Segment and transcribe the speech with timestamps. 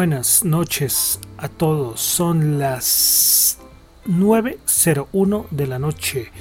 [0.00, 2.00] Buenas noches a todos.
[2.00, 3.58] Son las
[4.08, 6.32] 9.01 de la noche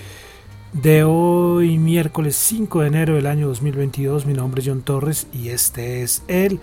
[0.71, 4.25] de hoy, miércoles 5 de enero del año 2022.
[4.25, 6.61] Mi nombre es John Torres y este es el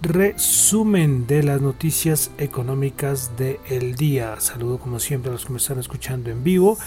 [0.00, 4.38] resumen de las noticias económicas del día.
[4.38, 6.78] Saludo como siempre a los que me están escuchando en vivo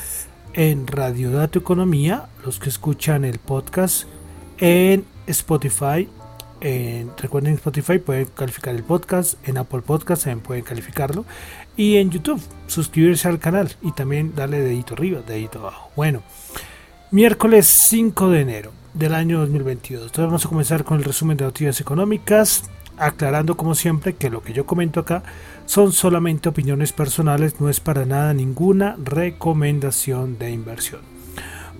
[0.53, 4.05] en Radio Dato Economía, los que escuchan el podcast
[4.59, 6.07] en Spotify
[6.61, 11.25] en, recuerden Spotify pueden calificar el podcast, en Apple Podcast también pueden calificarlo
[11.75, 15.91] y en YouTube suscribirse al canal y también darle dedito arriba, dedito abajo.
[15.95, 16.21] Bueno,
[17.09, 20.03] miércoles 5 de enero del año 2022.
[20.03, 24.43] Entonces vamos a comenzar con el resumen de noticias económicas, aclarando como siempre que lo
[24.43, 25.23] que yo comento acá
[25.65, 31.01] son solamente opiniones personales, no es para nada ninguna recomendación de inversión.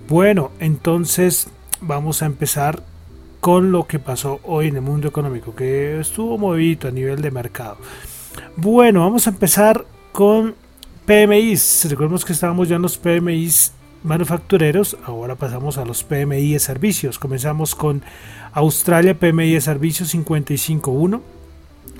[0.08, 1.48] Bueno, entonces
[1.80, 2.82] vamos a empezar
[3.42, 7.32] con lo que pasó hoy en el mundo económico, que estuvo movido a nivel de
[7.32, 7.76] mercado.
[8.56, 10.54] Bueno, vamos a empezar con
[11.06, 11.88] PMIs.
[11.90, 13.72] Recordemos que estábamos ya en los PMIs
[14.04, 17.18] manufactureros, ahora pasamos a los PMI de servicios.
[17.18, 18.04] Comenzamos con
[18.52, 21.20] Australia, PMI de servicios 55.1.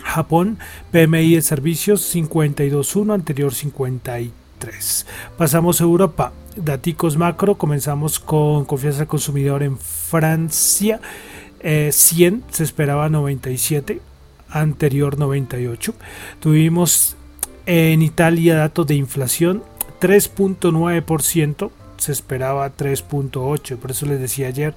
[0.04, 0.58] Japón,
[0.92, 5.06] PMI de servicios 52.1, anterior 53.
[5.36, 11.00] Pasamos a Europa, daticos macro, comenzamos con confianza del consumidor en Francia,
[11.62, 14.00] 100, eh, se esperaba 97,
[14.50, 15.94] anterior 98.
[16.40, 17.16] Tuvimos
[17.66, 19.62] en Italia datos de inflación
[20.00, 24.74] 3.9%, se esperaba 3.8%, por eso les decía ayer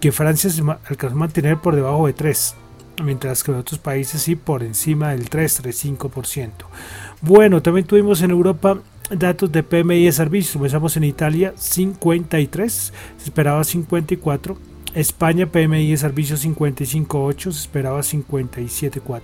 [0.00, 2.54] que Francia se alcanzó a mantener por debajo de 3,
[3.02, 6.50] mientras que en otros países sí por encima del 3, 3,5%.
[7.22, 8.78] Bueno, también tuvimos en Europa
[9.10, 14.58] datos de PMI de servicios, comenzamos en Italia 53, se esperaba 54,
[14.94, 19.20] España PMI de servicios 55.8, se esperaba 57.4.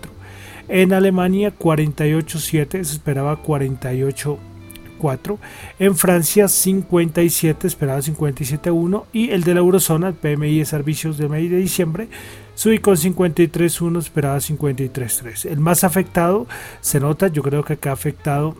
[0.68, 5.38] En Alemania 48.7, se esperaba 48.4.
[5.78, 9.04] En Francia 57, esperaba 57.1.
[9.12, 12.08] Y el de la eurozona, el PMI de servicios de mes de diciembre,
[12.54, 15.50] subí con 53.1, esperaba 53.3.
[15.50, 16.46] El más afectado
[16.80, 18.56] se nota, yo creo que acá afectado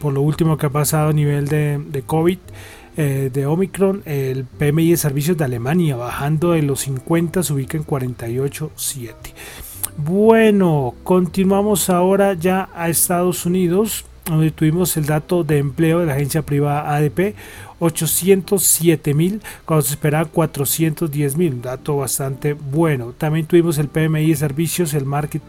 [0.00, 2.38] por lo último que ha pasado a nivel de COVID
[2.96, 7.76] eh, de Omicron, el PMI de servicios de Alemania bajando de los 50 se ubica
[7.76, 9.14] en 48.7.
[9.96, 16.14] Bueno, continuamos ahora ya a Estados Unidos, donde tuvimos el dato de empleo de la
[16.14, 17.34] agencia privada ADP,
[17.80, 23.12] 807 mil, cuando se esperaba 410 mil, dato bastante bueno.
[23.16, 25.42] También tuvimos el PMI de servicios, el Market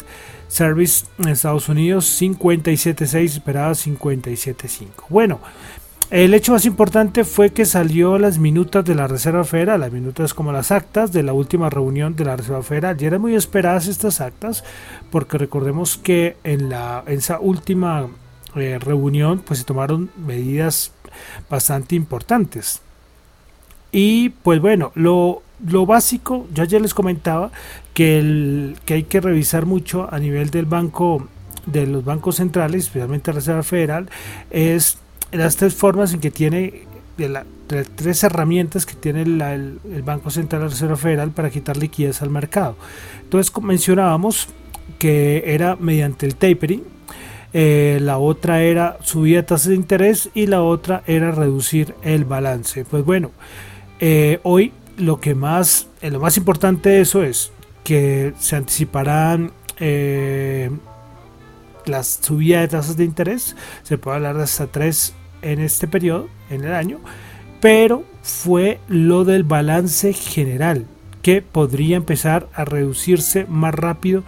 [0.47, 4.88] Service en Estados Unidos, 57.6, esperaba 57.5.
[5.09, 5.40] Bueno,
[6.12, 10.34] el hecho más importante fue que salió las minutas de la Reserva Federal, las minutas
[10.34, 12.98] como las actas de la última reunión de la Reserva Federal.
[13.00, 14.66] Y eran muy esperadas estas actas,
[15.10, 18.08] porque recordemos que en, la, esa última
[18.58, 20.92] eh, reunión pues se tomaron medidas
[21.50, 22.82] bastante importantes.
[23.94, 27.52] Y pues bueno, lo, lo básico, yo ayer les comentaba
[27.94, 31.26] que, el, que hay que revisar mucho a nivel del banco,
[31.66, 34.10] de los bancos centrales, especialmente la Reserva Federal,
[34.50, 34.98] es
[35.31, 36.84] las tres formas en que tiene,
[37.18, 37.46] las
[37.96, 42.75] tres herramientas que tiene el, Banco Central de Reserva Federal para quitar liquidez al mercado.
[43.24, 44.48] Entonces mencionábamos
[45.00, 46.83] que era mediante el tapering,
[47.54, 52.24] eh, la otra era subir de tasas de interés y la otra era reducir el
[52.24, 52.86] balance.
[52.86, 53.31] Pues bueno,
[54.00, 57.51] eh, hoy lo que más, eh, lo más importante de eso es
[57.83, 59.51] que se anticiparán
[61.86, 66.30] las subidas de tasas de interés, se puede hablar de hasta tres en este periodo,
[66.50, 67.00] en el año,
[67.60, 70.86] pero fue lo del balance general
[71.22, 74.24] que podría empezar a reducirse más rápido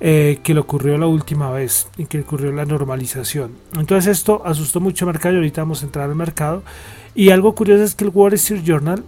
[0.00, 3.52] eh, que lo ocurrió la última vez y que ocurrió la normalización.
[3.78, 6.62] Entonces esto asustó mucho al mercado y ahorita vamos a entrar al mercado.
[7.14, 9.02] Y algo curioso es que el Wall Street Journal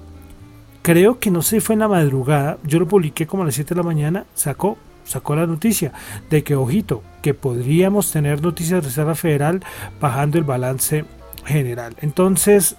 [0.81, 3.57] creo que no sé si fue en la madrugada, yo lo publiqué como a las
[3.57, 5.93] 7 de la mañana, sacó sacó la noticia
[6.31, 9.63] de que, ojito, que podríamos tener noticias de Reserva Federal
[10.01, 11.05] bajando el balance
[11.49, 11.97] general.
[12.01, 12.77] Entonces,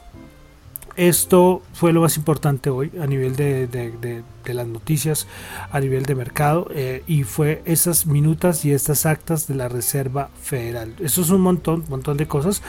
[0.96, 5.28] esto fue lo más importante hoy a nivel de, las noticias,
[5.72, 10.30] a nivel de mercado, eh, y fue esas minutas y estas actas de la Reserva
[10.42, 10.94] Federal.
[11.00, 12.62] Eso es un montón, montón de cosas,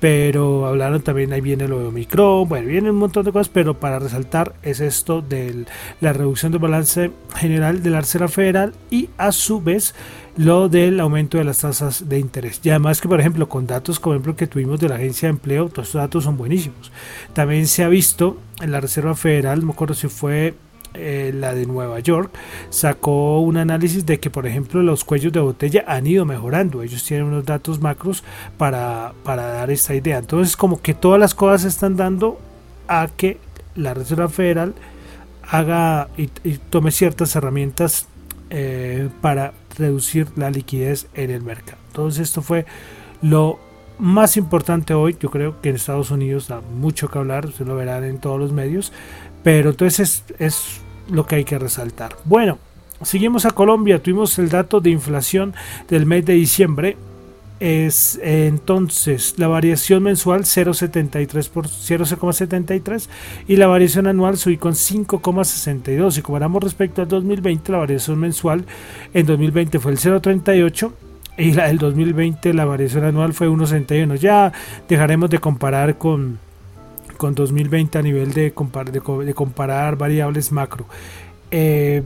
[0.00, 3.78] pero hablaron también, ahí viene lo de Omicron, bueno, viene un montón de cosas, pero
[3.78, 5.66] para resaltar es esto de
[6.00, 9.94] la reducción del balance general de la Reserva Federal y a su vez
[10.36, 12.60] lo del aumento de las tasas de interés.
[12.62, 15.30] Y además que, por ejemplo, con datos, como ejemplo, que tuvimos de la agencia de
[15.30, 16.92] empleo, todos estos datos son buenísimos.
[17.32, 20.54] También se ha visto en la Reserva Federal, no me acuerdo si fue
[20.98, 22.30] eh, la de Nueva York,
[22.70, 26.82] sacó un análisis de que, por ejemplo, los cuellos de botella han ido mejorando.
[26.82, 28.24] Ellos tienen unos datos macros
[28.56, 30.18] para, para dar esta idea.
[30.18, 32.38] Entonces, como que todas las cosas se están dando
[32.88, 33.38] a que
[33.76, 34.74] la Reserva Federal
[35.48, 36.26] haga y,
[36.70, 38.06] tome ciertas herramientas
[38.50, 41.78] eh, para reducir la liquidez en el mercado.
[41.88, 42.66] Entonces esto fue
[43.22, 43.58] lo
[43.98, 45.16] más importante hoy.
[45.18, 48.38] Yo creo que en Estados Unidos da mucho que hablar, se lo verán en todos
[48.38, 48.92] los medios,
[49.42, 52.16] pero entonces es, es lo que hay que resaltar.
[52.24, 52.58] Bueno,
[53.02, 55.54] seguimos a Colombia, tuvimos el dato de inflación
[55.88, 56.96] del mes de diciembre.
[57.60, 63.08] Es entonces la variación mensual 0,73 por 0,73
[63.48, 68.64] y la variación anual subí con 5,62 si comparamos respecto al 2020 la variación mensual
[69.12, 70.92] en 2020 fue el 0,38
[71.36, 74.52] y la del 2020 la variación anual fue 1,61 ya
[74.88, 76.38] dejaremos de comparar con
[77.18, 80.86] con 2020 a nivel de, de, comparar variables macro
[81.50, 82.02] eh,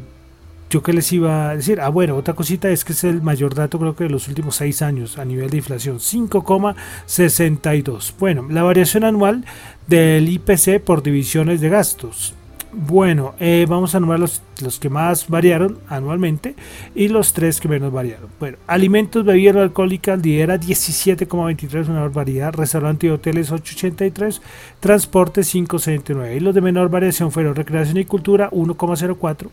[0.73, 3.55] yo que les iba a decir, ah bueno, otra cosita es que es el mayor
[3.55, 8.14] dato creo que de los últimos seis años a nivel de inflación, 5,62.
[8.19, 9.44] Bueno, la variación anual
[9.87, 12.32] del IPC por divisiones de gastos.
[12.75, 16.55] Bueno, eh, vamos a nombrar los, los, que más variaron anualmente
[16.95, 18.31] y los tres que menos variaron.
[18.41, 22.55] Bueno, alimentos, bebidas alcohólicas lidera 17,23, una barbaridad.
[22.55, 24.41] Restaurante y hoteles 8,83.
[24.81, 26.37] Transporte 5,79.
[26.37, 29.49] Y los de menor variación fueron recreación y cultura 1,04.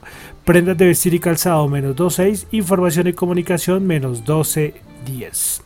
[0.46, 2.46] Prendas de vestir y calzado menos 2,6.
[2.52, 5.62] Información y comunicación menos 12,10.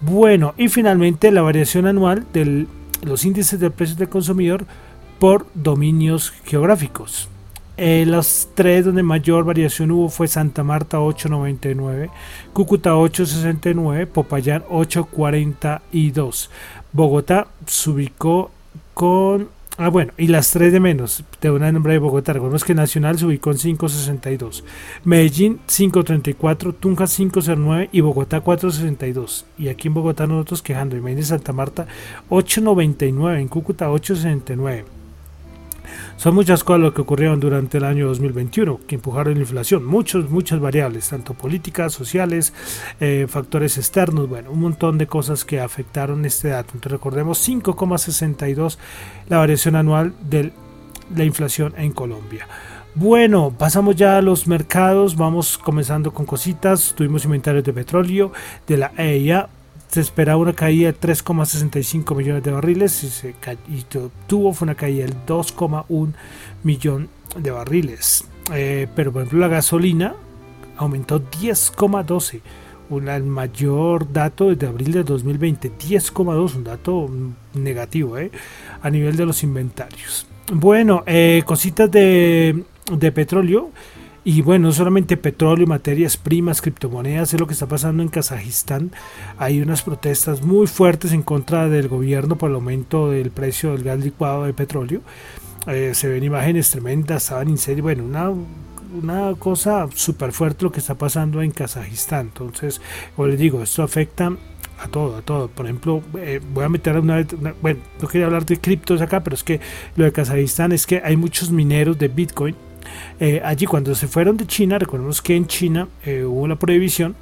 [0.00, 2.66] Bueno, y finalmente la variación anual de
[3.02, 4.66] los índices de precios del consumidor
[5.18, 7.28] por dominios geográficos.
[7.76, 12.08] Eh, los tres donde mayor variación hubo fue Santa Marta 899,
[12.52, 16.50] Cúcuta 869, Popayán 842.
[16.92, 18.52] Bogotá se ubicó
[18.94, 22.32] con Ah, bueno, y las tres de menos, de una nombre de Bogotá.
[22.32, 24.62] Recordemos que Nacional se ubicó en 562.
[25.02, 29.46] Medellín 534, Tunja 509 y Bogotá 462.
[29.58, 30.96] Y aquí en Bogotá nosotros quejando.
[30.96, 31.88] Y Santa Marta
[32.28, 34.84] 899, en Cúcuta 869.
[36.16, 39.84] Son muchas cosas lo que ocurrieron durante el año 2021 que empujaron la inflación.
[39.84, 42.52] Muchos, muchas variables, tanto políticas, sociales,
[43.00, 46.70] eh, factores externos, bueno, un montón de cosas que afectaron este dato.
[46.74, 48.78] Entonces recordemos 5,62
[49.28, 50.52] la variación anual de
[51.14, 52.46] la inflación en Colombia.
[52.94, 56.94] Bueno, pasamos ya a los mercados, vamos comenzando con cositas.
[56.96, 58.32] Tuvimos inventarios de petróleo
[58.68, 59.48] de la EIA
[59.94, 63.32] se esperaba una caída de 3,65 millones de barriles y, se
[64.26, 66.12] tuvo fue una caída del 2,1
[66.64, 67.08] millón
[67.38, 68.24] de barriles.
[68.52, 70.16] Eh, pero por ejemplo la gasolina
[70.78, 72.40] aumentó 10,12,
[72.90, 77.08] el mayor dato desde abril de 2020, 10,2, un dato
[77.54, 78.32] negativo eh,
[78.82, 80.26] a nivel de los inventarios.
[80.52, 83.70] Bueno, eh, cositas de, de petróleo.
[84.26, 88.90] Y bueno, no solamente petróleo, materias primas, criptomonedas, es lo que está pasando en Kazajistán.
[89.36, 93.84] Hay unas protestas muy fuertes en contra del gobierno por el aumento del precio del
[93.84, 95.02] gas licuado de petróleo.
[95.66, 98.30] Eh, se ven imágenes tremendas, estaban en serio, bueno, una,
[98.94, 102.28] una cosa súper fuerte lo que está pasando en Kazajistán.
[102.28, 102.80] Entonces,
[103.14, 104.32] como les digo, esto afecta
[104.82, 105.48] a todo, a todo.
[105.48, 109.22] Por ejemplo, eh, voy a meter una, una, bueno, no quería hablar de criptos acá,
[109.22, 109.60] pero es que
[109.96, 112.56] lo de Kazajistán es que hay muchos mineros de Bitcoin
[113.20, 117.14] eh, allí cuando se fueron de China, recordemos que en China eh, hubo la prohibición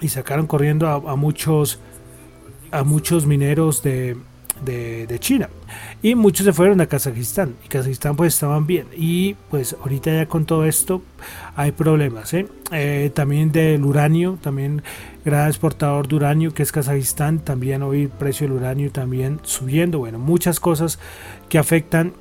[0.00, 1.78] y sacaron corriendo a, muchos
[2.70, 4.16] a muchos mineros de,
[5.20, 5.48] China.
[6.02, 8.86] Y muchos se fueron a Kazajistán y Kazajistán pues estaban bien.
[8.96, 11.02] Y pues ahorita ya con todo esto
[11.56, 13.10] hay problemas ¿eh?
[13.14, 14.82] también del uranio también
[15.24, 19.98] gran exportador de uranio que es Kazajistán también hoy el precio del uranio también subiendo.
[19.98, 20.98] Bueno muchas cosas
[21.48, 22.12] que afectan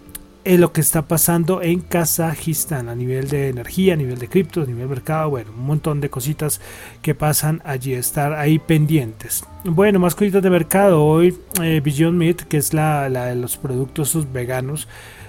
[0.44, 4.66] es lo que está pasando en Kazajistán a nivel de energía, a nivel de criptos,
[4.66, 6.60] a nivel de mercado, bueno, un montón de cositas
[7.02, 9.46] que pasan allí, estar ahí pendientes.
[9.64, 11.82] Bueno, más cositas de mercado, hoy eh,
[12.12, 14.88] Meat, que es la, de los productos veganos,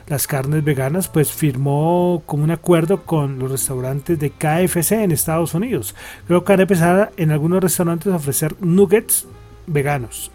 [0.08, 5.54] las carnes veganas, pues firmó como un acuerdo con los restaurantes de KFC en Estados
[5.54, 5.94] Unidos.
[6.26, 9.26] Creo que van a empezar en algunos restaurantes a ofrecer nuggets
[9.66, 10.30] veganos.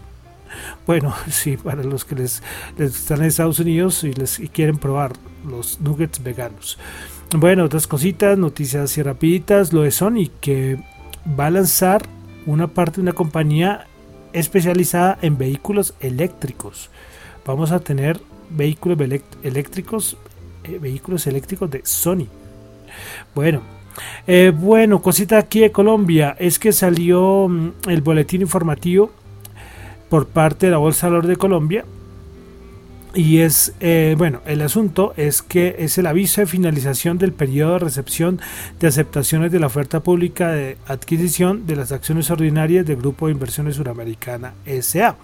[0.85, 2.43] Bueno, sí, para los que les,
[2.77, 5.13] están en Estados Unidos y les quieren probar
[5.47, 6.77] los nuggets veganos.
[7.35, 10.79] Bueno, otras cositas, noticias y rapiditas, lo de Sony que
[11.39, 12.01] va a lanzar
[12.45, 13.85] una parte de una compañía
[14.33, 16.89] especializada en vehículos eléctricos.
[17.45, 18.97] Vamos a tener vehículos
[19.43, 20.17] eléctricos,
[20.63, 22.27] eh, vehículos eléctricos de Sony.
[23.35, 23.61] Bueno,
[24.27, 29.11] eh, bueno, cosita aquí de Colombia es que salió mm, el boletín informativo
[30.09, 31.85] por parte de la Bolsa de Valores de Colombia.
[33.15, 37.73] Y es, eh, bueno, el asunto es que es el aviso de finalización del periodo
[37.73, 38.39] de recepción
[38.79, 43.33] de aceptaciones de la oferta pública de adquisición de las acciones ordinarias del Grupo de
[43.33, 45.15] Inversiones Suramericana SA.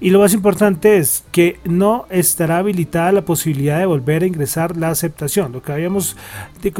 [0.00, 4.74] Y lo más importante es que no estará habilitada la posibilidad de volver a ingresar
[4.74, 6.16] la aceptación, lo que habíamos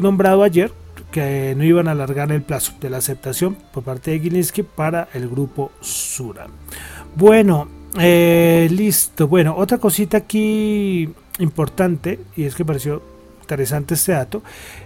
[0.00, 0.72] nombrado ayer,
[1.12, 5.08] que no iban a alargar el plazo de la aceptación por parte de Gilinski para
[5.12, 6.46] el Grupo Sura.
[7.16, 7.66] Bueno,
[7.98, 9.26] eh, listo.
[9.26, 11.08] Bueno, otra cosita aquí
[11.38, 13.02] importante, y es que pareció
[13.40, 14.42] interesante este dato,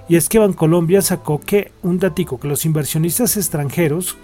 [0.08, 4.16] y es que Bancolombia sacó que un datico, que los inversionistas extranjeros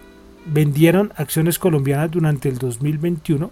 [0.47, 3.51] vendieron acciones colombianas durante el 2021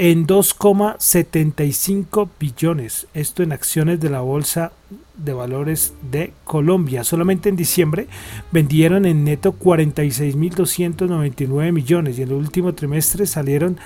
[0.00, 3.06] en 2,75 billones.
[3.12, 4.72] Esto en acciones de la Bolsa
[5.14, 7.04] de Valores de Colombia.
[7.04, 8.06] Solamente en diciembre
[8.50, 13.76] vendieron en neto 46.299 millones y en el último trimestre salieron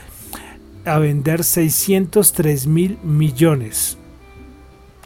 [0.84, 3.98] a vender 603 mil millones.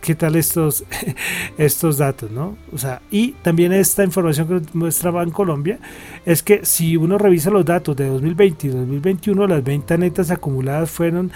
[0.00, 0.84] ¿Qué tal estos,
[1.58, 2.56] estos datos, no?
[2.72, 5.78] O sea, y también esta información que muestra en Colombia
[6.24, 10.90] es que si uno revisa los datos de 2020 y 2021, las ventas netas acumuladas
[10.90, 11.32] fueron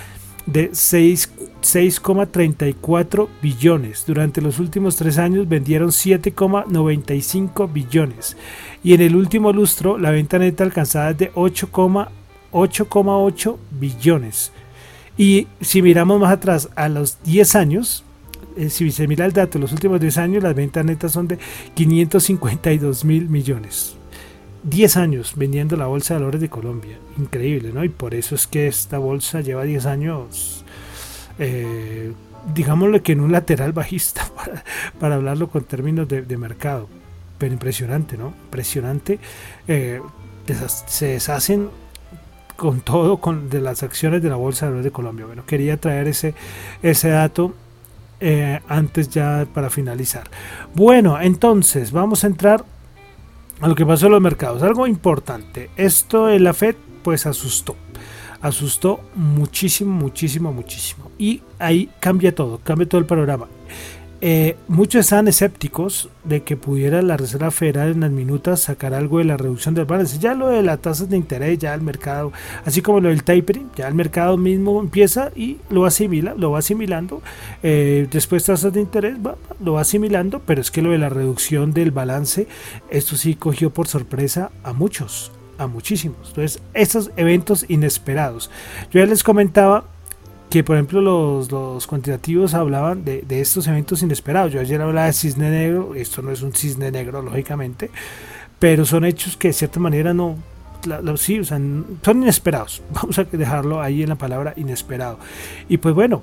[0.47, 4.05] de 6,34 billones.
[4.07, 8.37] Durante los últimos tres años vendieron 7,95 billones.
[8.83, 14.53] Y en el último lustro, la venta neta alcanzada es de 8,8 billones.
[15.17, 18.05] Y si miramos más atrás a los 10 años,
[18.57, 21.39] eh, si se mira el dato, los últimos 10 años las ventas netas son de
[21.75, 23.97] 552 mil millones.
[24.65, 26.99] 10 años vendiendo la bolsa de valores de Colombia.
[27.19, 27.85] Increíble, ¿no?
[27.85, 30.65] Y por eso es que esta bolsa lleva 10 años,
[31.39, 32.13] eh,
[32.55, 34.25] digámosle que en un lateral bajista,
[35.01, 36.89] para, hablarlo con términos de, mercado.
[37.39, 38.35] Pero impresionante, ¿no?
[38.45, 39.19] Impresionante.
[39.67, 40.01] Eh,
[40.87, 41.71] se deshacen
[42.57, 45.27] con todo con de las acciones de la bolsa de valores de Colombia.
[45.27, 46.35] Bueno, quería traer ese,
[46.83, 47.55] ese dato
[48.25, 50.31] eh, antes ya para finalizar.
[50.75, 52.65] Bueno, entonces vamos a entrar
[53.61, 54.63] a lo que pasó en los mercados.
[54.63, 55.71] Algo importante.
[55.77, 57.75] Esto en la Fed pues asustó.
[58.41, 61.11] Asustó muchísimo, muchísimo, muchísimo.
[61.19, 63.49] Y ahí cambia todo, cambia todo el panorama.
[64.25, 69.19] Eh, muchos están escépticos de que pudiera la Reserva Federal en las minutas sacar algo
[69.19, 70.21] de la reducción del balance.
[70.21, 72.33] Ya lo de las tasas de interés, ya el mercado,
[72.65, 76.61] así como lo del tapering, ya el mercado mismo empieza y lo asimila, lo va
[76.61, 77.21] asimilando.
[77.65, 79.17] Eh, después tasas de interés,
[79.59, 82.47] lo va asimilando, pero es que lo de la reducción del balance,
[82.91, 86.29] esto sí cogió por sorpresa a muchos, a muchísimos.
[86.29, 88.53] Entonces, estos eventos inesperados.
[88.93, 89.87] Yo ya les comentaba
[90.53, 94.53] que por ejemplo los, los cuantitativos hablaban de, estos eventos inesperados.
[94.53, 97.91] Yo ayer hablaba de cisne negro, esto no es un cisne negro lógicamente,
[98.59, 100.37] pero son hechos que de cierta manera no,
[101.17, 102.83] sí, son inesperados.
[102.93, 105.19] Vamos a dejarlo ahí en la palabra inesperado.
[105.71, 106.23] Y pues bueno,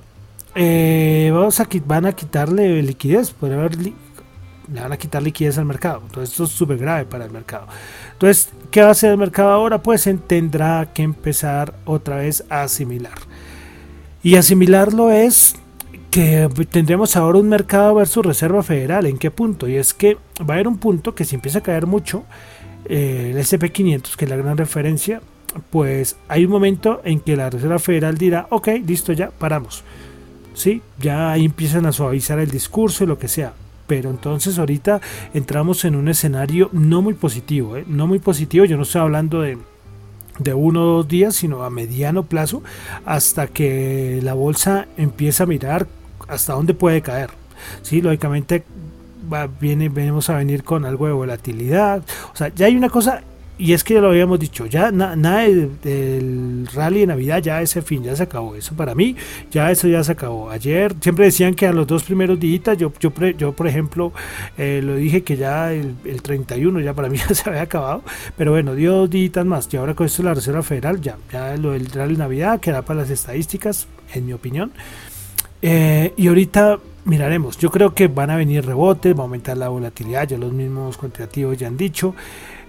[0.54, 5.66] eh, vamos a, van a quitarle liquidez, puede haber le van a quitar liquidez al
[5.66, 6.04] mercado.
[6.06, 7.66] Entonces esto es súper grave para el mercado.
[8.12, 9.82] Entonces, ¿qué va a hacer el mercado ahora?
[9.82, 13.18] Pues tendrá que empezar otra vez a asimilar.
[14.22, 15.56] Y asimilarlo es
[16.12, 19.06] que tendremos ahora un mercado versus Reserva Federal.
[19.06, 19.68] ¿En qué punto?
[19.68, 22.24] Y es que va a haber un punto que si empieza a caer mucho,
[22.86, 25.22] eh, el SP500, que es la gran referencia,
[25.70, 29.84] pues hay un momento en que la Reserva Federal dirá, ok, listo, ya paramos.
[30.54, 30.82] ¿Sí?
[31.00, 33.54] Ya ahí empiezan a suavizar el discurso y lo que sea.
[33.88, 35.00] Pero entonces ahorita
[35.34, 37.86] entramos en un escenario no muy positivo, ¿eh?
[37.88, 39.58] no muy positivo, yo no estoy hablando de
[40.40, 42.64] de uno o dos días, sino a mediano plazo,
[43.06, 45.88] hasta que la bolsa empieza a mirar
[46.28, 47.30] hasta dónde puede caer.
[47.82, 48.64] Sí, lógicamente
[49.32, 52.04] va, viene, venimos a venir con algo de volatilidad.
[52.34, 53.22] O sea, ya hay una cosa
[53.60, 57.82] y es que ya lo habíamos dicho, ya nada del, rally de Navidad, ya ese
[57.82, 58.56] fin, ya se acabó.
[58.56, 59.18] Eso para mí,
[59.52, 60.50] ya eso ya se acabó.
[60.50, 64.14] Ayer siempre decían que a los dos primeros días, yo, yo, yo por ejemplo,
[64.58, 68.02] eh, lo dije que ya el, 31 ya para mí ya se había acabado.
[68.38, 69.68] Pero bueno, dio dos días más.
[69.74, 72.84] Y ahora con esto la Reserva Federal, ya, ya lo del rally de Navidad queda
[72.84, 74.72] para las estadísticas, en mi opinión.
[75.62, 77.58] Eh, y ahorita miraremos.
[77.58, 80.98] Yo creo que van a venir rebotes, va a aumentar la volatilidad, ya los mismos
[80.98, 82.16] cuantitativos ya han dicho.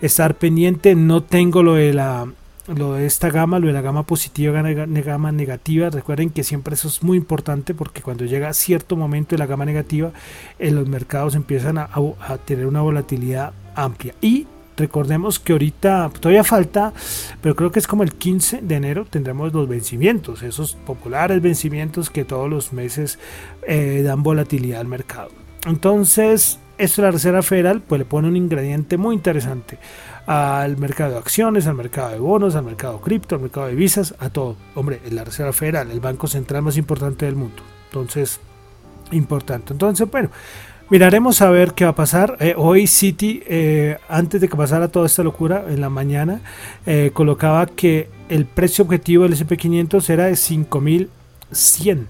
[0.00, 2.26] Estar pendiente, no tengo lo de la
[2.74, 6.88] lo de esta gama, lo de la gama positiva, gama negativa, recuerden que siempre eso
[6.88, 10.12] es muy importante porque cuando llega cierto momento de la gama negativa,
[10.58, 11.88] en los mercados empiezan a,
[12.44, 14.14] tener una volatilidad amplia.
[14.20, 16.94] Y Recordemos que ahorita todavía falta,
[17.42, 22.08] pero creo que es como el 15 de enero tendremos los vencimientos, esos populares vencimientos
[22.08, 23.18] que todos los meses
[23.66, 25.32] eh, dan volatilidad al mercado.
[25.66, 29.78] Entonces, esto la Reserva Federal pues le pone un ingrediente muy interesante
[30.26, 34.14] al mercado de acciones, al mercado de bonos, al mercado cripto, al mercado de divisas,
[34.18, 34.56] a todo.
[34.74, 37.62] Hombre, la Reserva Federal, el banco central más importante del mundo.
[37.86, 38.40] Entonces,
[39.10, 39.72] importante.
[39.72, 40.30] Entonces, bueno,
[40.90, 42.36] Miraremos a ver qué va a pasar.
[42.40, 46.40] Eh, hoy City, eh, antes de que pasara toda esta locura, en la mañana,
[46.84, 52.06] eh, colocaba que el precio objetivo del SP500 era de 5.100.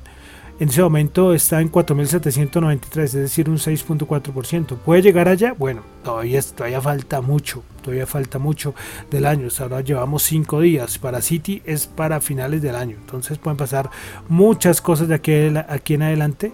[0.61, 4.77] En ese momento está en 4.793, es decir, un 6.4%.
[4.77, 5.55] ¿Puede llegar allá?
[5.57, 6.43] Bueno, todavía,
[6.83, 8.75] falta mucho, todavía falta mucho
[9.11, 9.49] del año.
[9.59, 10.99] Ahora llevamos 5 días.
[10.99, 12.97] Para City es para finales del año.
[13.01, 13.89] Entonces pueden pasar
[14.29, 15.33] muchas cosas de aquí,
[15.67, 16.53] aquí en adelante.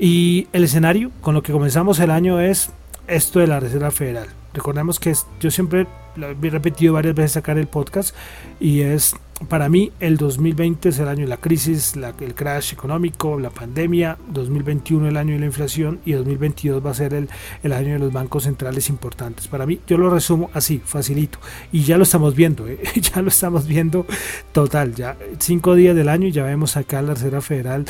[0.00, 2.70] Y el escenario con lo que comenzamos el año es
[3.06, 4.26] esto de la Reserva Federal.
[4.54, 8.14] Recordemos que yo siempre lo he repetido varias veces sacar el podcast
[8.60, 9.16] y es
[9.48, 14.16] para mí el 2020 es el año de la crisis, el crash económico, la pandemia,
[14.28, 17.28] 2021 el año de la inflación y 2022 va a ser el,
[17.62, 19.48] el, año de los bancos centrales importantes.
[19.48, 21.38] Para mí yo lo resumo así, facilito.
[21.72, 22.78] Y ya lo estamos viendo, ¿eh?
[23.00, 24.06] ya lo estamos viendo
[24.52, 24.94] total.
[24.94, 27.86] Ya cinco días del año y ya vemos acá la Reserva Federal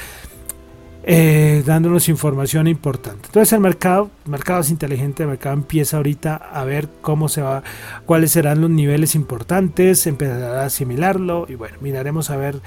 [1.07, 3.27] eh, dándonos información importante.
[3.27, 7.43] Entonces el mercado, el mercado es inteligente, el mercado empieza ahorita a ver cómo se
[7.43, 7.63] va,
[8.07, 12.61] cuáles serán los niveles importantes, empezará a asimilarlo y bueno, miraremos a ver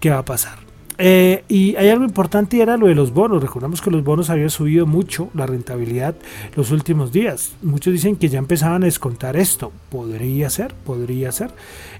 [0.00, 0.72] qué va a pasar.
[0.98, 3.42] Eh, y hay algo importante y era lo de los bonos.
[3.42, 6.14] Recordamos que los bonos habían subido mucho la rentabilidad
[6.54, 7.54] los últimos días.
[7.62, 9.72] Muchos dicen que ya empezaban a descontar esto.
[9.90, 11.50] Podría ser, podría ser.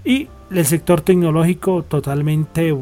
[0.04, 2.76] Y el sector tecnológico totalmente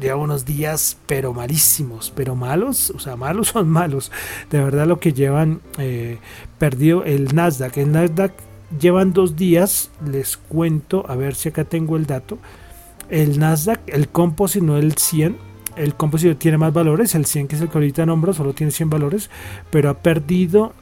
[0.00, 4.12] lleva unos días, pero malísimos, pero malos, o sea, malos son malos.
[4.50, 6.18] De verdad lo que llevan eh,
[6.58, 7.76] perdido el Nasdaq.
[7.78, 8.32] El Nasdaq
[8.80, 12.38] llevan dos días, les cuento, a ver si acá tengo el dato.
[13.08, 15.36] El Nasdaq, el Composite, no el 100.
[15.76, 18.72] El Composite tiene más valores, el 100 que es el que ahorita nombro, solo tiene
[18.72, 19.30] 100 valores,
[19.70, 20.72] pero ha perdido,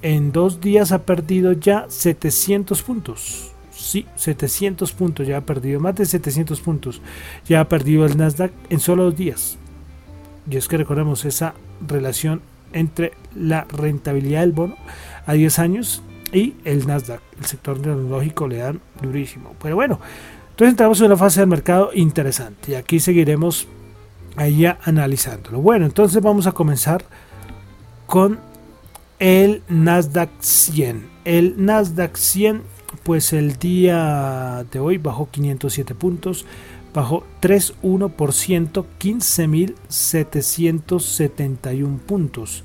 [0.00, 5.94] en dos días ha perdido ya 700 puntos sí, 700 puntos, ya ha perdido más
[5.94, 7.00] de 700 puntos,
[7.46, 9.58] ya ha perdido el Nasdaq en solo dos días.
[10.50, 11.54] Y es que recordemos esa
[11.86, 12.40] relación
[12.72, 14.76] entre la rentabilidad del bono
[15.26, 19.54] a 10 años y el Nasdaq, el sector tecnológico le dan durísimo.
[19.62, 20.00] Pero bueno,
[20.50, 23.68] entonces entramos en una fase del mercado interesante y aquí seguiremos
[24.36, 25.60] allá analizándolo.
[25.60, 27.04] Bueno, entonces vamos a comenzar
[28.06, 28.40] con
[29.18, 31.08] el Nasdaq 100.
[31.24, 32.62] El Nasdaq 100
[33.02, 36.44] pues el día de hoy bajó 507 puntos,
[36.94, 42.64] bajó 3,1%, 15.771 puntos.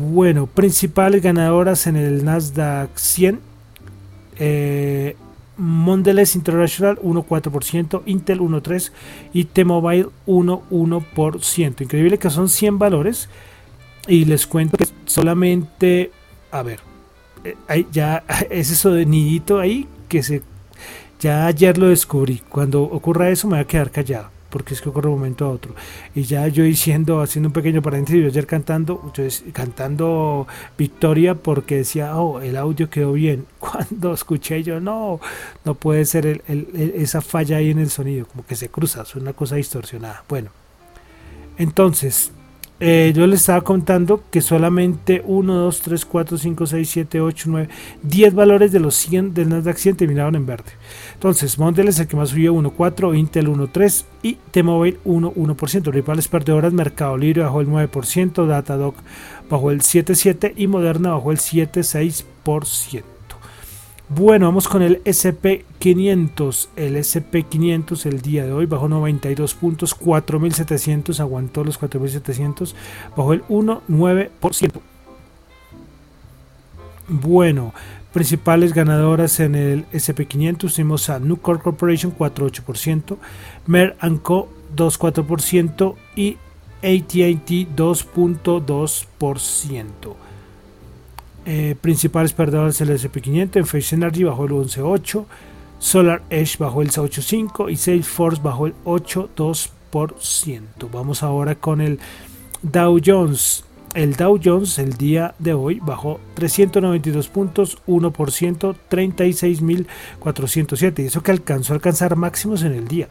[0.00, 3.40] Bueno, principales ganadoras en el Nasdaq 100.
[4.38, 5.16] Eh,
[5.58, 8.90] Mondelez International 1,4%, Intel 1,3%
[9.32, 11.82] y T-Mobile 1,1%.
[11.82, 13.28] Increíble que son 100 valores.
[14.08, 16.10] Y les cuento que solamente,
[16.50, 16.80] a ver,
[17.90, 20.42] ya es eso de nidito ahí que se
[21.22, 22.42] ya ayer lo descubrí.
[22.48, 25.44] Cuando ocurra eso me voy a quedar callado, porque es que ocurre de un momento
[25.44, 25.72] a otro.
[26.16, 31.76] Y ya yo diciendo, haciendo un pequeño paréntesis, yo ayer cantando, yo cantando Victoria porque
[31.76, 33.46] decía, oh, el audio quedó bien.
[33.60, 35.20] Cuando escuché yo, no,
[35.64, 36.42] no puede ser
[36.74, 40.24] esa falla ahí en el sonido, como que se cruza, es una cosa distorsionada.
[40.28, 40.50] Bueno,
[41.56, 42.32] entonces,
[42.84, 47.44] eh, yo les estaba contando que solamente 1, 2, 3, 4, 5, 6, 7, 8,
[47.48, 47.68] 9,
[48.02, 50.72] 10 valores de los 100 del Nasdaq 100 terminaron en verde.
[51.14, 55.92] Entonces, Montel es el que más subió 1.4, Intel 1.3 y T-Mobile 1.1%.
[55.92, 58.94] Rivales perdedoras, Mercado Libre bajó el 9%, Datadog
[59.48, 63.11] bajó el 7.7% y Moderna bajó el 7.6%.
[64.14, 66.68] Bueno, vamos con el SP500.
[66.76, 72.76] El SP500 el día de hoy bajó 92 puntos, 4700, aguantó los 4700,
[73.16, 74.82] bajó el 1,9%.
[77.08, 77.72] Bueno,
[78.12, 83.16] principales ganadoras en el SP500 tuvimos a Nucor Corporation 4,8%,
[83.66, 86.36] Mer Co 2,4% y
[86.82, 90.16] AT&T 2.2%.
[91.44, 95.24] Eh, principales perdedores el SP500, en Face Energy bajó el 11.8,
[95.78, 100.62] Solar Edge bajó el 8.5 y Salesforce bajó el 8.2%.
[100.92, 101.98] Vamos ahora con el
[102.62, 103.64] Dow Jones.
[103.94, 111.02] El Dow Jones el día de hoy bajó 392 puntos, 1%, 36.407.
[111.02, 113.08] Y eso que alcanzó a alcanzar máximos en el día.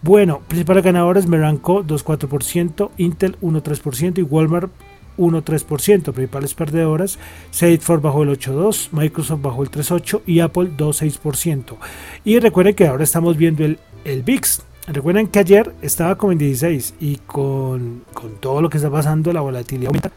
[0.00, 4.72] Bueno, principales ganadores, Meranco 2,4%, Intel 1,3% y Walmart
[5.18, 6.12] 1,3%.
[6.12, 7.18] Principales perdedoras,
[7.50, 11.76] Salesforce bajó el 8,2%, Microsoft bajó el 3,8% y Apple 2,6%.
[12.24, 14.62] Y recuerden que ahora estamos viendo el, el VIX.
[14.86, 18.02] Recuerden que ayer estaba como en 16 y con,
[18.40, 20.10] todo lo que está pasando, la volatilidad aumenta.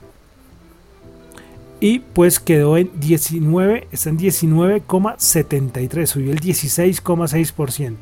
[1.79, 7.95] Y pues quedó en 19, está en 19,73, subió el 16,6%.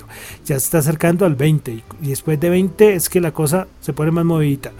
[0.46, 3.94] Ya se está acercando al 20 y después de 20 es que la cosa se
[3.94, 4.72] pone más movidita.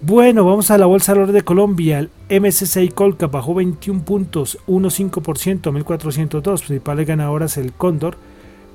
[0.00, 1.98] Bueno, vamos a la Bolsa de de Colombia.
[1.98, 6.62] El MSCI Colca bajó 21 puntos, 1,5%, 1402.
[6.62, 8.16] Principales ganadoras el Cóndor,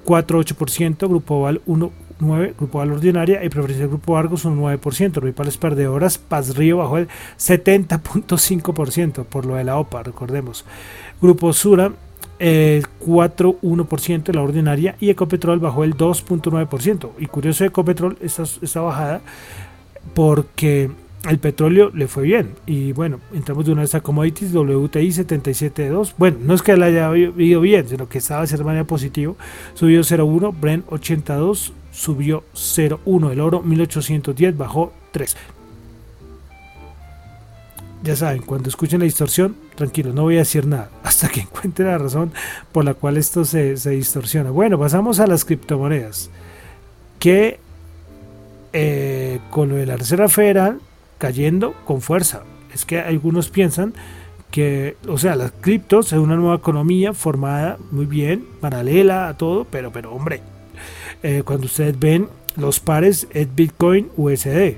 [0.05, 4.79] 4,8%, Grupo Oval 1,9%, Grupo Oval Ordinaria y Preferencia Grupo Argos un 9%.
[4.81, 7.07] Principales perdedoras, Paz Río bajó el
[7.37, 10.65] 70,5% por lo de la OPA, recordemos.
[11.21, 11.93] Grupo Sura
[12.39, 17.11] el 4,1% la ordinaria y Ecopetrol bajó el 2,9%.
[17.17, 19.21] Y curioso Ecopetrol esta, esta bajada
[20.13, 20.91] porque
[21.29, 22.55] el petróleo le fue bien.
[22.65, 26.13] Y bueno, entramos de una vez a commodities, WTI 77.2.
[26.17, 29.37] Bueno, no es que le haya ido bien, sino que estaba de manera positivo.
[29.73, 33.31] Subió 0.1, Brent 82, subió 0.1.
[33.31, 35.35] El oro 1810 bajó 3.
[38.03, 41.85] Ya saben, cuando escuchen la distorsión, tranquilo, no voy a decir nada hasta que encuentre
[41.85, 42.33] la razón
[42.73, 44.49] por la cual esto se, se distorsiona.
[44.49, 46.29] Bueno, pasamos a las criptomonedas.
[47.17, 47.59] Que
[48.73, 50.81] eh, con lo de la Reserva Federal
[51.17, 52.43] cayendo con fuerza.
[52.73, 53.93] Es que algunos piensan
[54.51, 59.65] que, o sea, las criptos es una nueva economía formada muy bien, paralela a todo,
[59.65, 60.41] pero, pero hombre,
[61.23, 64.77] eh, cuando ustedes ven los pares es Bitcoin USD.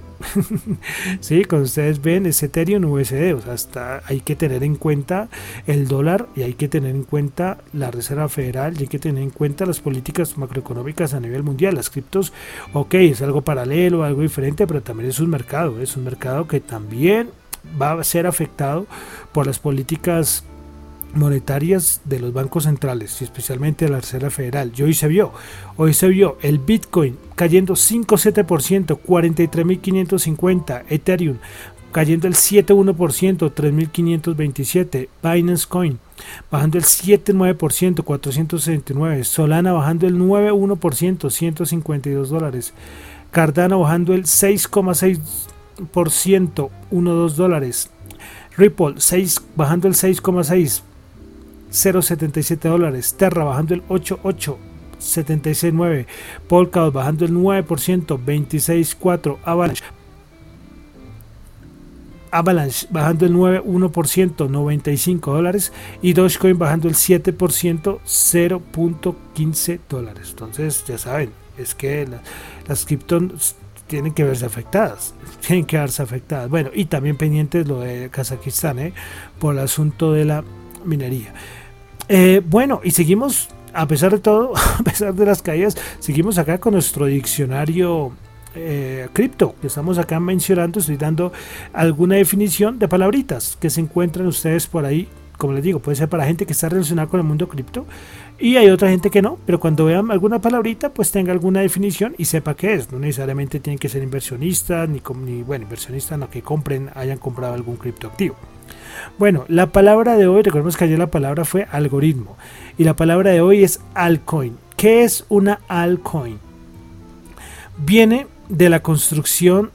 [1.19, 5.27] sí, cuando ustedes ven es Ethereum USD, o sea, hasta hay que tener en cuenta
[5.67, 9.21] el dólar y hay que tener en cuenta la Reserva Federal y hay que tener
[9.21, 11.75] en cuenta las políticas macroeconómicas a nivel mundial.
[11.75, 12.33] Las criptos,
[12.73, 16.61] ok, es algo paralelo, algo diferente, pero también es un mercado, es un mercado que
[16.61, 17.29] también
[17.81, 18.87] va a ser afectado
[19.31, 20.43] por las políticas
[21.15, 24.71] monetarias de los bancos centrales y especialmente de la Reserva Federal.
[24.75, 25.31] Y hoy se vio,
[25.77, 31.37] hoy se vio el Bitcoin cayendo 5,7%, 43.550, Ethereum
[31.91, 35.97] cayendo el 7,1%, 3.527, Binance Coin
[36.51, 42.73] bajando el 7,9%, 469, Solana bajando el 9,1%, 152 dólares,
[43.31, 45.19] Cardano bajando el 6,6%,
[46.91, 47.89] 1,2 dólares,
[48.57, 50.81] Ripple 6, bajando el 6,6%,
[51.75, 53.15] 0.77 dólares.
[53.17, 54.55] Terra bajando el 8.8.
[54.99, 56.07] 76.9.
[56.47, 59.37] Polkadot bajando el 9%, 26.4.
[59.43, 59.83] Avalanche.
[62.31, 65.73] Avalanche bajando el 9.1%, 95 dólares.
[66.01, 70.29] Y Dogecoin bajando el 7%, 0.15 dólares.
[70.31, 72.07] Entonces, ya saben, es que
[72.67, 73.55] las criptos
[73.87, 75.13] tienen que verse afectadas.
[75.45, 76.49] Tienen que verse afectadas.
[76.49, 78.93] Bueno, y también pendientes lo de Kazajistán, ¿eh?
[79.39, 80.43] por el asunto de la
[80.83, 81.33] minería.
[82.07, 86.59] Eh, bueno, y seguimos, a pesar de todo, a pesar de las caídas, seguimos acá
[86.59, 88.13] con nuestro diccionario
[88.55, 90.79] eh, cripto que estamos acá mencionando.
[90.79, 91.33] Estoy dando
[91.73, 95.07] alguna definición de palabritas que se encuentran ustedes por ahí.
[95.37, 97.85] Como les digo, puede ser para gente que está relacionada con el mundo cripto
[98.39, 102.15] y hay otra gente que no, pero cuando vean alguna palabrita, pues tenga alguna definición
[102.17, 102.89] y sepa qué es.
[102.89, 107.53] No necesariamente tienen que ser inversionistas, ni, ni bueno, inversionistas no que compren, hayan comprado
[107.53, 108.37] algún criptoactivo.
[109.17, 112.37] Bueno, la palabra de hoy, recordemos que ayer la palabra fue algoritmo
[112.77, 114.57] y la palabra de hoy es altcoin.
[114.77, 116.39] ¿Qué es una altcoin?
[117.77, 119.71] Viene de la construcción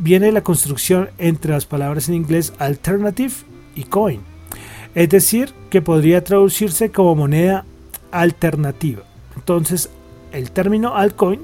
[0.00, 3.34] viene de la construcción entre las palabras en inglés alternative
[3.74, 4.20] y coin.
[4.94, 7.64] Es decir, que podría traducirse como moneda
[8.10, 9.02] alternativa.
[9.36, 9.90] Entonces,
[10.32, 11.40] el término altcoin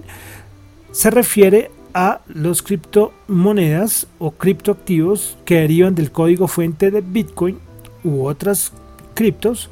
[0.91, 7.59] se refiere a los criptomonedas o criptoactivos que derivan del código fuente de Bitcoin
[8.05, 8.71] u otras
[9.15, 9.71] criptos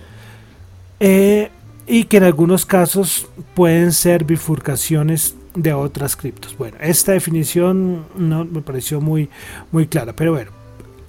[1.00, 1.50] eh,
[1.87, 6.56] y que en algunos casos pueden ser bifurcaciones de otras criptos.
[6.56, 9.28] Bueno, esta definición no me pareció muy,
[9.70, 10.50] muy clara, pero bueno,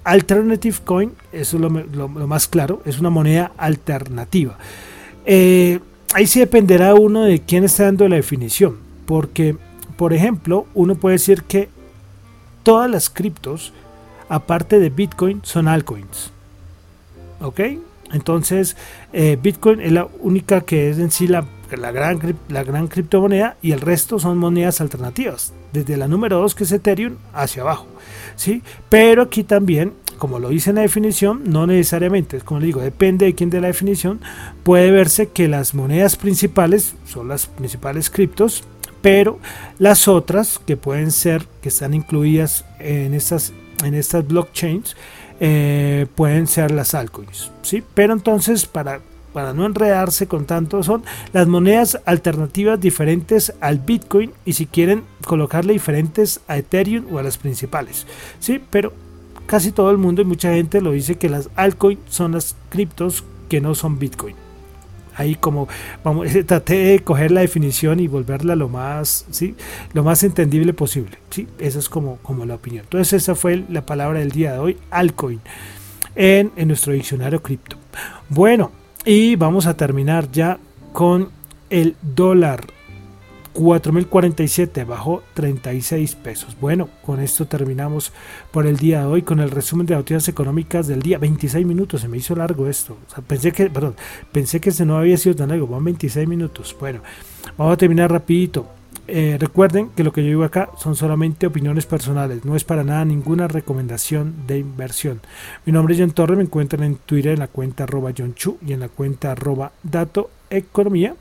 [0.04, 1.62] Alternative Coin, eso es
[1.96, 4.58] lo, más claro, es una moneda alternativa.
[5.24, 5.80] Eh,
[6.12, 8.76] ahí sí dependerá uno de quién está dando la definición,
[9.06, 9.56] porque
[9.96, 11.68] por ejemplo, uno puede decir que
[12.62, 13.72] todas las criptos,
[14.28, 16.32] aparte de Bitcoin, son altcoins.
[17.40, 17.60] ¿Ok?
[18.12, 18.76] Entonces,
[19.12, 23.56] eh, Bitcoin es la única que es en sí la la gran, la gran criptomoneda
[23.60, 27.86] y el resto son monedas alternativas, desde la número 2 que es Ethereum hacia abajo.
[28.36, 28.62] ¿sí?
[28.88, 33.26] Pero aquí también, como lo dice en la definición, no necesariamente, como le digo, depende
[33.26, 34.20] de quién de la definición,
[34.62, 38.62] puede verse que las monedas principales son las principales criptos,
[39.02, 39.38] pero
[39.78, 43.52] las otras que pueden ser, que están incluidas en estas,
[43.84, 44.96] en estas blockchains,
[45.40, 47.50] eh, pueden ser las altcoins.
[47.62, 47.82] ¿sí?
[47.94, 49.00] Pero entonces, para
[49.36, 51.04] para no enredarse con tanto, son
[51.34, 57.22] las monedas alternativas diferentes al Bitcoin y si quieren colocarle diferentes a Ethereum o a
[57.22, 58.06] las principales.
[58.40, 58.94] Sí, pero
[59.44, 63.24] casi todo el mundo y mucha gente lo dice que las altcoins son las criptos
[63.50, 64.45] que no son Bitcoin.
[65.16, 65.68] Ahí como
[66.04, 69.54] vamos, traté de coger la definición y volverla lo más, ¿sí?
[69.92, 71.18] lo más entendible posible.
[71.30, 71.48] ¿sí?
[71.58, 72.84] Esa es como, como la opinión.
[72.84, 75.40] Entonces esa fue la palabra del día de hoy, altcoin,
[76.14, 77.76] en, en nuestro diccionario cripto.
[78.28, 78.72] Bueno,
[79.04, 80.58] y vamos a terminar ya
[80.92, 81.30] con
[81.70, 82.66] el dólar.
[83.56, 86.56] 4.047 bajó 36 pesos.
[86.60, 88.12] Bueno, con esto terminamos
[88.50, 91.18] por el día de hoy con el resumen de noticias económicas del día.
[91.18, 92.98] 26 minutos, se me hizo largo esto.
[93.26, 93.96] pensé que, perdón,
[94.30, 96.76] pensé que este no había sido tan largo, van 26 minutos.
[96.78, 97.00] Bueno,
[97.56, 98.66] vamos a terminar rapidito.
[99.08, 102.82] Eh, recuerden que lo que yo digo acá son solamente opiniones personales, no es para
[102.82, 105.20] nada ninguna recomendación de inversión.
[105.64, 108.58] Mi nombre es John Torres, me encuentran en Twitter en la cuenta arroba John Chu
[108.66, 111.14] y en la cuenta arroba Dato Economía.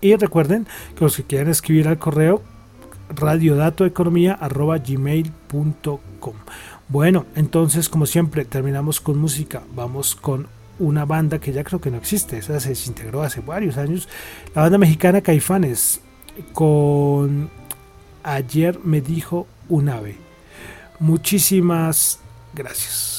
[0.00, 2.42] Y recuerden que los que quieran escribir al correo
[3.10, 6.34] radiodatoeconomía arroba gmail.com.
[6.88, 10.46] Bueno, entonces como siempre terminamos con música, vamos con
[10.78, 14.08] una banda que ya creo que no existe, esa se desintegró hace varios años,
[14.54, 16.00] la banda mexicana Caifanes
[16.52, 17.50] con
[18.22, 20.16] ayer me dijo un ave.
[21.00, 22.20] Muchísimas
[22.54, 23.17] gracias.